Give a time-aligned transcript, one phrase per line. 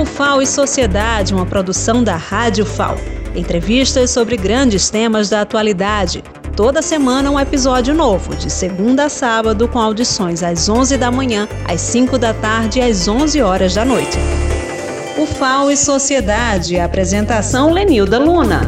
[0.00, 2.96] O FAO e Sociedade, uma produção da Rádio FAO.
[3.36, 6.24] Entrevistas sobre grandes temas da atualidade.
[6.56, 11.46] Toda semana um episódio novo, de segunda a sábado, com audições às 11 da manhã,
[11.68, 14.16] às 5 da tarde e às 11 horas da noite.
[15.18, 18.62] O FAO e Sociedade, apresentação Lenilda Luna.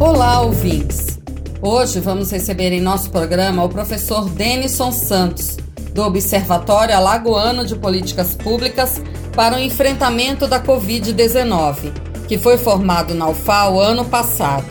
[0.00, 1.20] Olá, ouvintes.
[1.60, 5.58] Hoje vamos receber em nosso programa o professor Denison Santos,
[5.94, 9.00] do Observatório Alagoano de Políticas Públicas
[9.34, 11.92] para o Enfrentamento da Covid-19,
[12.28, 14.66] que foi formado na UFAO ano passado.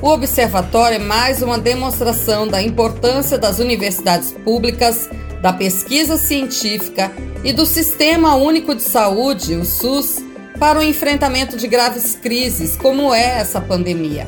[0.00, 5.08] O observatório é mais uma demonstração da importância das universidades públicas,
[5.40, 7.10] da pesquisa científica
[7.42, 10.22] e do Sistema Único de Saúde, o SUS,
[10.58, 14.26] para o enfrentamento de graves crises, como é essa pandemia.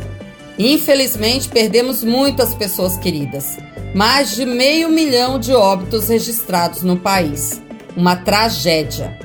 [0.59, 3.57] Infelizmente, perdemos muitas pessoas queridas
[3.97, 7.63] mais de meio milhão de óbitos registrados no país.
[7.97, 9.19] Uma tragédia.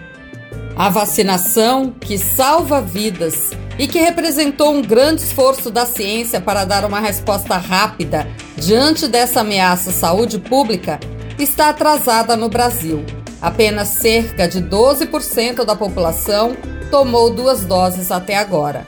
[0.76, 6.86] A vacinação, que salva vidas e que representou um grande esforço da ciência para dar
[6.86, 11.00] uma resposta rápida diante dessa ameaça à saúde pública,
[11.38, 13.04] está atrasada no Brasil.
[13.42, 16.56] Apenas cerca de 12% da população
[16.90, 18.86] tomou duas doses até agora.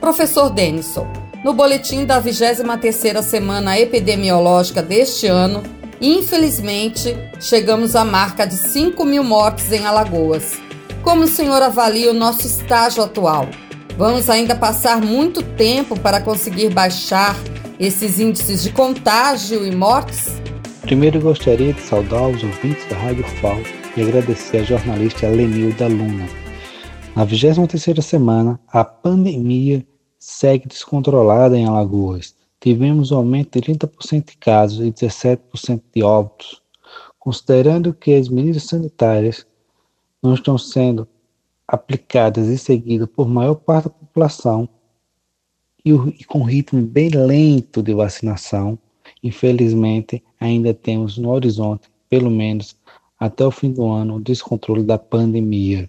[0.00, 1.06] Professor Denison,
[1.44, 5.62] no boletim da 23ª semana epidemiológica deste ano,
[6.00, 10.58] infelizmente, chegamos à marca de 5 mil mortes em Alagoas.
[11.02, 13.48] Como o senhor avalia o nosso estágio atual?
[13.96, 17.34] Vamos ainda passar muito tempo para conseguir baixar
[17.78, 20.40] esses índices de contágio e mortes?
[20.82, 23.58] Primeiro gostaria de saudar os ouvintes da Rádio FAO
[23.96, 26.28] e agradecer a jornalista Lenilda Luna.
[27.16, 29.84] Na 23ª semana, a pandemia
[30.18, 32.34] segue descontrolada em Alagoas.
[32.60, 36.60] Tivemos um aumento de 30% de casos e 17% de óbitos.
[37.18, 39.46] Considerando que as medidas sanitárias
[40.22, 41.08] não estão sendo
[41.66, 44.68] aplicadas e seguidas por maior parte da população
[45.84, 48.78] e, e com ritmo bem lento de vacinação,
[49.22, 52.76] infelizmente ainda temos no horizonte, pelo menos
[53.18, 55.88] até o fim do ano, o descontrole da pandemia.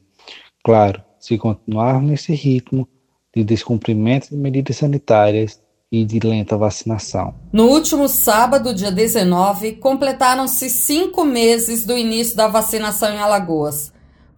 [0.64, 2.88] Claro, se continuar nesse ritmo,
[3.34, 5.62] de descumprimento de medidas sanitárias
[5.92, 7.34] e de lenta vacinação.
[7.52, 13.91] No último sábado, dia 19, completaram-se cinco meses do início da vacinação em Alagoas.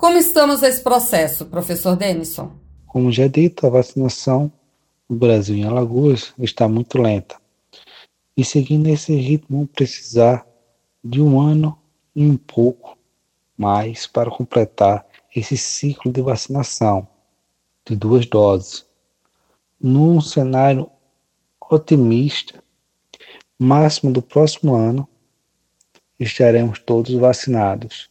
[0.04, 2.52] Como estamos nesse processo, professor Denison?
[2.88, 4.52] Como já dito, a vacinação
[5.08, 7.38] no Brasil em Alagoas está muito lenta.
[8.36, 10.46] E seguindo esse ritmo, precisar
[11.02, 11.80] de um ano
[12.14, 12.98] e um pouco
[13.58, 17.08] mais para completar esse ciclo de vacinação
[17.88, 18.86] de duas doses.
[19.80, 20.92] Num cenário
[21.72, 22.62] otimista,
[23.58, 25.08] máximo do próximo ano,
[26.20, 28.10] estaremos todos vacinados,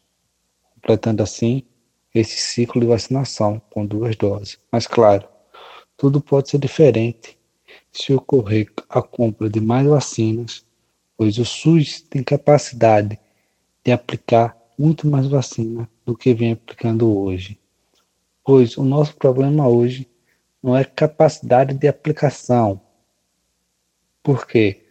[0.75, 1.67] completando assim
[2.15, 4.59] esse ciclo de vacinação com duas doses.
[4.71, 5.27] Mas claro,
[5.97, 7.39] tudo pode ser diferente
[7.91, 10.65] se ocorrer a compra de mais vacinas,
[11.17, 13.19] pois o SUS tem capacidade
[13.85, 17.59] de aplicar muito mais vacina do que vem aplicando hoje
[18.45, 20.09] pois o nosso problema hoje
[20.63, 22.81] não é capacidade de aplicação.
[24.23, 24.85] Porque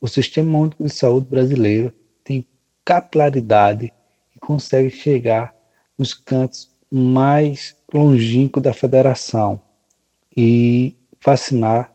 [0.00, 1.92] o Sistema Único de Saúde brasileiro
[2.24, 2.46] tem
[2.84, 3.92] capilaridade
[4.34, 5.54] e consegue chegar
[6.00, 9.60] nos cantos mais longínquos da federação
[10.34, 11.92] e vacinar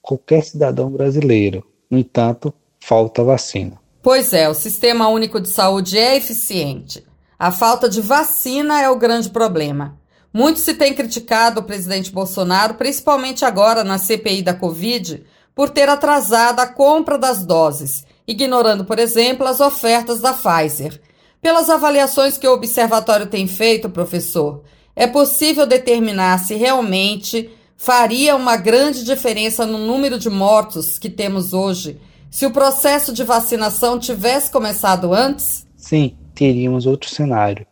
[0.00, 1.66] qualquer cidadão brasileiro.
[1.90, 3.80] No entanto, falta vacina.
[4.00, 7.04] Pois é, o Sistema Único de Saúde é eficiente.
[7.36, 9.98] A falta de vacina é o grande problema.
[10.32, 15.88] Muito se tem criticado o presidente Bolsonaro, principalmente agora na CPI da Covid, por ter
[15.88, 21.00] atrasado a compra das doses, ignorando, por exemplo, as ofertas da Pfizer.
[21.42, 24.62] Pelas avaliações que o observatório tem feito, professor,
[24.94, 31.52] é possível determinar se realmente faria uma grande diferença no número de mortos que temos
[31.52, 35.66] hoje se o processo de vacinação tivesse começado antes?
[35.76, 37.66] Sim, teríamos outro cenário.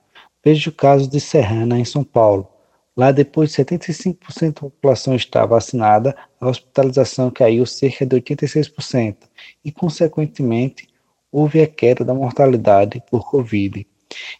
[0.44, 2.48] Veja o caso de Serrana, em São Paulo.
[2.96, 9.16] Lá, depois de 75% da população estar vacinada, a hospitalização caiu cerca de 86%
[9.64, 10.89] e, consequentemente,
[11.30, 13.86] houve a queda da mortalidade por Covid.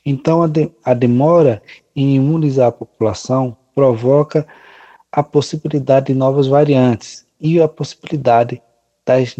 [0.04, 1.62] Então, a, de, a demora
[1.94, 4.46] em imunizar a população provoca
[5.12, 8.60] a possibilidade de novas variantes e a possibilidade
[9.04, 9.37] das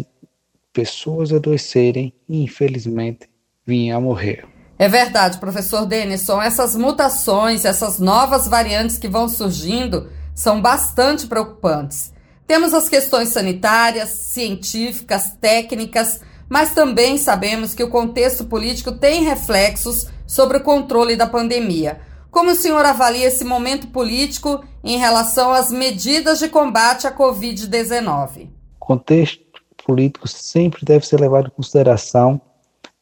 [0.73, 3.29] pessoas adoecerem e, infelizmente,
[3.65, 4.45] virem a morrer.
[4.77, 12.11] É verdade, professor Denison, essas mutações, essas novas variantes que vão surgindo são bastante preocupantes.
[12.47, 16.21] Temos as questões sanitárias, científicas, técnicas,
[16.51, 22.01] mas também sabemos que o contexto político tem reflexos sobre o controle da pandemia.
[22.29, 28.49] Como o senhor avalia esse momento político em relação às medidas de combate à Covid-19?
[28.81, 32.41] O contexto político sempre deve ser levado em consideração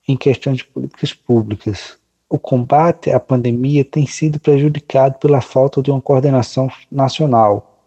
[0.07, 1.97] em questões de políticas públicas.
[2.29, 7.81] O combate à pandemia tem sido prejudicado pela falta de uma coordenação nacional,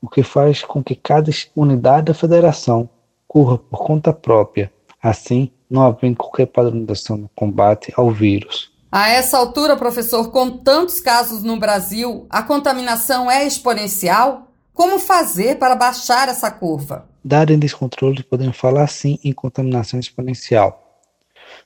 [0.00, 2.88] o que faz com que cada unidade da federação
[3.28, 4.72] corra por conta própria,
[5.04, 8.72] assim não havendo qualquer padronização no combate ao vírus.
[8.90, 14.52] A essa altura, professor, com tantos casos no Brasil, a contaminação é exponencial?
[14.72, 17.08] Como fazer para baixar essa curva?
[17.24, 21.02] Dado em descontrole, podemos falar sim em contaminação exponencial.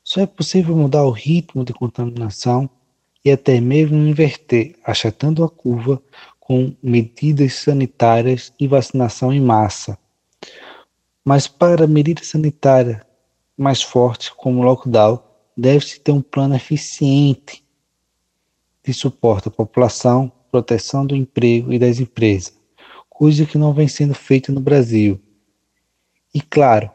[0.03, 2.69] Só é possível mudar o ritmo de contaminação
[3.25, 6.01] e até mesmo inverter, achatando a curva
[6.41, 9.99] com medidas sanitárias e vacinação em massa.
[11.25, 13.03] Mas para medidas sanitárias
[13.59, 15.21] mais fortes, como lockdown,
[15.57, 17.65] deve-se ter um plano eficiente
[18.85, 22.57] de suporte à população, proteção do emprego e das empresas,
[23.11, 25.21] coisa que não vem sendo feita no Brasil.
[26.33, 26.91] E, claro,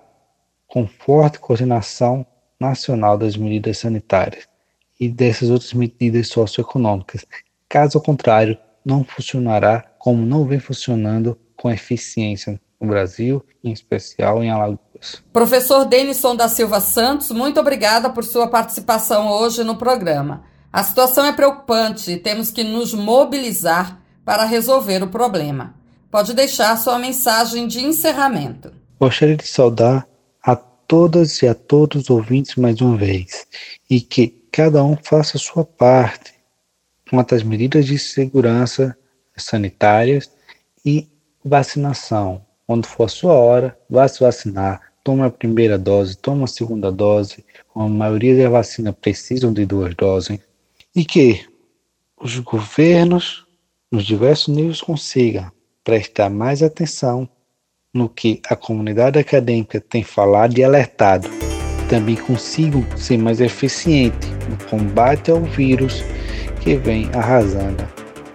[0.66, 2.26] com forte coordenação
[2.60, 4.48] nacional das medidas sanitárias
[5.00, 7.26] e dessas outras medidas socioeconômicas.
[7.68, 14.50] Caso contrário, não funcionará como não vem funcionando com eficiência no Brasil, em especial em
[14.50, 14.93] Alagoas.
[15.32, 20.44] Professor Denison da Silva Santos, muito obrigada por sua participação hoje no programa.
[20.72, 25.76] A situação é preocupante e temos que nos mobilizar para resolver o problema.
[26.10, 28.72] Pode deixar sua mensagem de encerramento.
[29.00, 30.08] Gostaria de saudar
[30.42, 33.46] a todas e a todos os ouvintes mais uma vez
[33.90, 36.34] e que cada um faça a sua parte
[37.10, 38.98] quanto às medidas de segurança
[39.36, 40.32] sanitárias
[40.86, 41.10] e
[41.44, 42.46] vacinação.
[42.66, 44.93] Quando for a sua hora, vá se vacinar.
[45.04, 47.44] Tome a primeira dose, tome a segunda dose.
[47.76, 50.40] A maioria da vacina precisam de duas doses.
[50.96, 51.46] E que
[52.18, 53.46] os governos,
[53.92, 55.52] nos diversos níveis, consigam
[55.84, 57.28] prestar mais atenção
[57.94, 61.28] no que a comunidade acadêmica tem falado e alertado.
[61.90, 66.02] Também consigam ser mais eficientes no combate ao vírus
[66.62, 67.84] que vem arrasando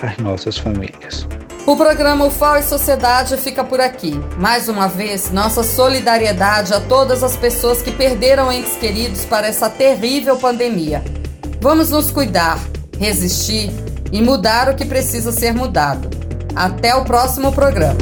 [0.00, 1.26] as nossas famílias.
[1.68, 4.18] O programa UFAO e Sociedade fica por aqui.
[4.38, 9.68] Mais uma vez, nossa solidariedade a todas as pessoas que perderam entes queridos para essa
[9.68, 11.04] terrível pandemia.
[11.60, 12.58] Vamos nos cuidar,
[12.98, 13.70] resistir
[14.10, 16.08] e mudar o que precisa ser mudado.
[16.56, 17.98] Até o próximo programa.